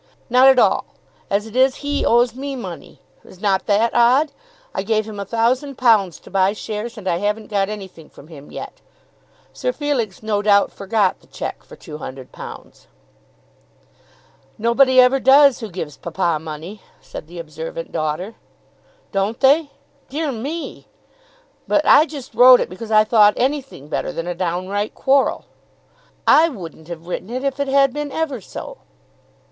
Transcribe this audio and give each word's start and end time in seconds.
"Not 0.31 0.47
at 0.47 0.57
all. 0.57 0.85
As 1.29 1.45
it 1.45 1.55
is, 1.55 1.75
he 1.85 2.03
owes 2.03 2.33
me 2.33 2.55
money. 2.55 3.01
Is 3.23 3.39
not 3.39 3.67
that 3.67 3.91
odd? 3.93 4.31
I 4.73 4.81
gave 4.81 5.05
him 5.07 5.19
a 5.19 5.25
thousand 5.25 5.77
pounds 5.77 6.19
to 6.21 6.31
buy 6.31 6.53
shares, 6.53 6.97
and 6.97 7.07
I 7.07 7.17
haven't 7.17 7.51
got 7.51 7.69
anything 7.69 8.09
from 8.09 8.27
him 8.27 8.51
yet." 8.51 8.81
Sir 9.53 9.71
Felix, 9.71 10.23
no 10.23 10.41
doubt, 10.41 10.71
forgot 10.71 11.19
the 11.19 11.27
cheque 11.27 11.63
for 11.63 11.75
£200. 11.75 12.87
"Nobody 14.57 14.99
ever 14.99 15.19
does 15.19 15.59
who 15.59 15.69
gives 15.69 15.97
papa 15.97 16.39
money," 16.39 16.81
said 16.99 17.27
the 17.27 17.37
observant 17.37 17.91
daughter. 17.91 18.33
"Don't 19.11 19.39
they? 19.39 19.69
Dear 20.09 20.31
me! 20.31 20.87
But 21.67 21.85
I 21.85 22.07
just 22.07 22.33
wrote 22.33 22.59
it 22.59 22.69
because 22.71 22.89
I 22.89 23.03
thought 23.03 23.35
anything 23.37 23.87
better 23.87 24.11
than 24.11 24.25
a 24.25 24.33
downright 24.33 24.95
quarrel." 24.95 25.45
"I 26.25 26.49
wouldn't 26.49 26.87
have 26.87 27.05
written 27.05 27.29
it, 27.29 27.43
if 27.43 27.59
it 27.59 27.67
had 27.67 27.93
been 27.93 28.11
ever 28.11 28.41
so." 28.41 28.79